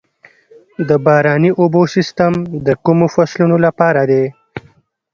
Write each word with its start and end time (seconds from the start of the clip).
د 0.87 0.89
باراني 1.05 1.51
اوبو 1.61 1.81
سیستم 1.95 2.33
د 2.65 2.67
کومو 2.85 3.07
فصلونو 3.15 3.57
لپاره 3.65 4.01
دی؟ 4.09 4.25